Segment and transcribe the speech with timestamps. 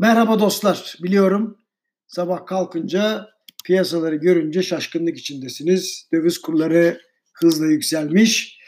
[0.00, 0.96] Merhaba dostlar.
[1.02, 1.58] Biliyorum
[2.06, 3.28] sabah kalkınca
[3.64, 6.08] piyasaları görünce şaşkınlık içindesiniz.
[6.12, 7.00] Döviz kurları
[7.32, 8.58] hızla yükselmiş.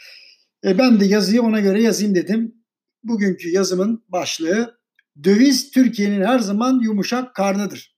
[0.63, 2.55] E ben de yazıyı ona göre yazayım dedim.
[3.03, 4.79] Bugünkü yazımın başlığı
[5.23, 7.97] döviz Türkiye'nin her zaman yumuşak karnıdır.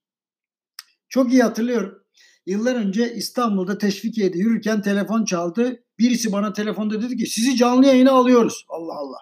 [1.09, 2.03] Çok iyi hatırlıyorum.
[2.45, 5.83] Yıllar önce İstanbul'da Teşvikiye'de yürürken telefon çaldı.
[5.99, 8.65] Birisi bana telefonda dedi ki sizi canlı yayına alıyoruz.
[8.69, 9.17] Allah Allah.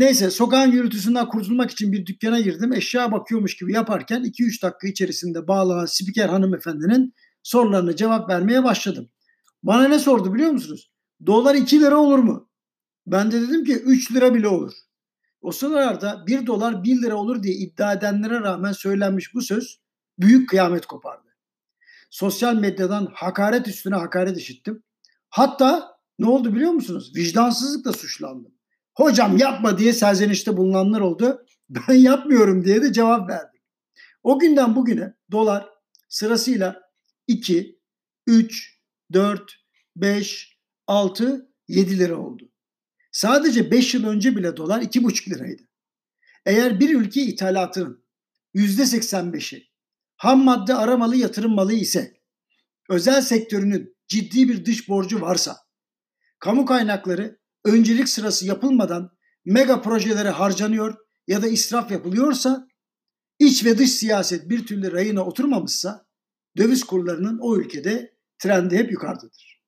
[0.00, 2.72] Neyse sokağın gürültüsünden kurtulmak için bir dükkana girdim.
[2.72, 9.10] Eşya bakıyormuş gibi yaparken 2-3 dakika içerisinde bağlanan spiker hanımefendinin sorularına cevap vermeye başladım.
[9.62, 10.92] Bana ne sordu biliyor musunuz?
[11.26, 12.50] Dolar 2 lira olur mu?
[13.06, 14.72] Ben de dedim ki 3 lira bile olur.
[15.40, 19.80] O sıralarda 1 dolar 1 lira olur diye iddia edenlere rağmen söylenmiş bu söz
[20.18, 21.28] büyük kıyamet kopardı.
[22.10, 24.82] Sosyal medyadan hakaret üstüne hakaret işittim.
[25.28, 27.12] Hatta ne oldu biliyor musunuz?
[27.16, 28.59] Vicdansızlıkla suçlandım.
[28.94, 31.46] Hocam yapma diye serzenişte bulunanlar oldu.
[31.88, 33.60] Ben yapmıyorum diye de cevap verdim.
[34.22, 35.68] O günden bugüne dolar
[36.08, 36.82] sırasıyla
[37.26, 37.80] 2,
[38.26, 38.80] 3,
[39.12, 39.52] 4,
[39.96, 42.52] 5, 6, 7 lira oldu.
[43.12, 45.62] Sadece 5 yıl önce bile dolar 2,5 liraydı.
[46.46, 48.04] Eğer bir ülke ithalatının
[48.54, 49.70] %85'i
[50.16, 52.20] ham madde aramalı yatırım malı ise,
[52.88, 55.56] özel sektörünün ciddi bir dış borcu varsa,
[56.38, 59.10] kamu kaynakları öncelik sırası yapılmadan
[59.44, 60.94] mega projelere harcanıyor
[61.26, 62.68] ya da israf yapılıyorsa,
[63.38, 66.06] iç ve dış siyaset bir türlü rayına oturmamışsa,
[66.56, 69.62] döviz kurlarının o ülkede trendi hep yukarıdadır.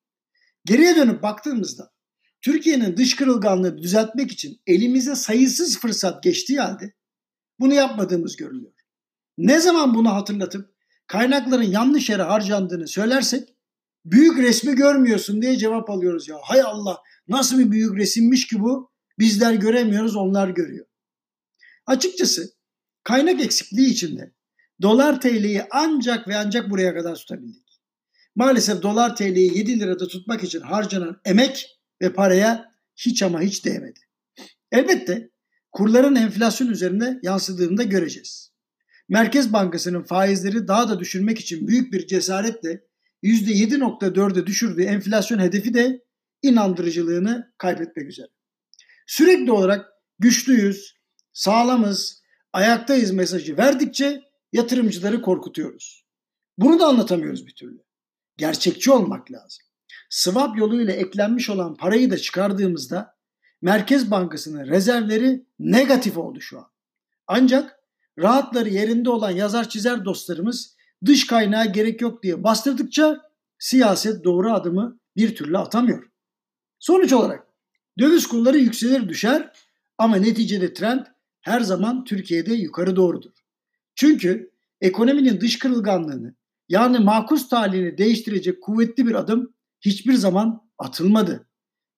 [0.65, 1.93] Geriye dönüp baktığımızda
[2.41, 6.95] Türkiye'nin dış kırılganlığı düzeltmek için elimize sayısız fırsat geçtiği halde
[7.61, 8.73] bunu yapmadığımız görülüyor.
[9.39, 10.75] Ne zaman bunu hatırlatıp
[11.07, 13.52] kaynakların yanlış yere harcandığını söylersek
[14.05, 16.37] büyük resmi görmüyorsun diye cevap alıyoruz ya.
[16.43, 18.93] Hay Allah nasıl bir büyük resimmiş ki bu?
[19.19, 20.87] Bizler göremiyoruz onlar görüyor.
[21.87, 22.53] Açıkçası
[23.05, 24.33] kaynak eksikliği içinde
[24.83, 27.81] dolar TL'yi ancak ve ancak buraya kadar tutabildik.
[28.35, 31.67] Maalesef dolar TL'yi 7 lirada tutmak için harcanan emek
[32.03, 34.01] ve paraya hiç ama hiç değmedi.
[34.73, 35.31] Elbette
[35.73, 38.53] kurların enflasyon üzerinde yansıdığını da göreceğiz.
[39.09, 42.85] Merkez Bankası'nın faizleri daha da düşürmek için büyük bir cesaretle
[43.23, 46.05] %7.4'e düşürdüğü enflasyon hedefi de
[46.43, 48.29] inandırıcılığını kaybetmek üzere.
[49.07, 49.87] Sürekli olarak
[50.19, 50.95] güçlüyüz,
[51.33, 52.23] sağlamız,
[52.53, 54.23] ayaktayız mesajı verdikçe
[54.53, 56.07] yatırımcıları korkutuyoruz.
[56.59, 57.79] Bunu da anlatamıyoruz bir türlü.
[58.37, 59.65] Gerçekçi olmak lazım.
[60.11, 63.17] Swap yoluyla eklenmiş olan parayı da çıkardığımızda
[63.63, 66.67] Merkez Bankası'nın rezervleri negatif oldu şu an.
[67.27, 67.77] Ancak
[68.19, 73.21] rahatları yerinde olan yazar çizer dostlarımız dış kaynağa gerek yok diye bastırdıkça
[73.59, 76.09] siyaset doğru adımı bir türlü atamıyor.
[76.79, 77.47] Sonuç olarak
[77.99, 79.53] döviz kurları yükselir düşer
[79.99, 81.07] ama neticede trend
[81.41, 83.31] her zaman Türkiye'de yukarı doğrudur.
[83.95, 86.35] Çünkü ekonominin dış kırılganlığını
[86.69, 91.49] yani makus talihini değiştirecek kuvvetli bir adım hiçbir zaman atılmadı.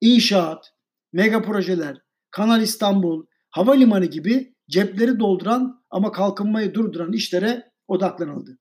[0.00, 0.72] İnşaat,
[1.12, 1.96] mega projeler,
[2.30, 8.58] Kanal İstanbul, havalimanı gibi cepleri dolduran ama kalkınmayı durduran işlere odaklanıldı.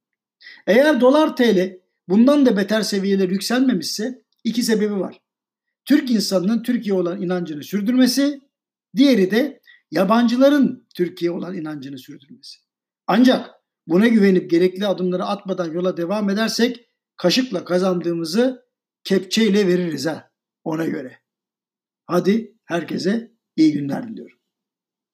[0.68, 5.22] Eğer dolar TL bundan da beter seviyeler yükselmemişse iki sebebi var.
[5.86, 8.42] Türk insanının Türkiye olan inancını sürdürmesi,
[8.96, 9.62] diğeri de
[9.92, 12.60] yabancıların Türkiye olan inancını sürdürmesi.
[13.08, 13.50] Ancak
[13.88, 18.66] buna güvenip gerekli adımları atmadan yola devam edersek kaşıkla kazandığımızı
[19.04, 20.32] kepçeyle veririz ha
[20.64, 21.20] ona göre.
[22.06, 24.38] Hadi herkese iyi günler diliyorum.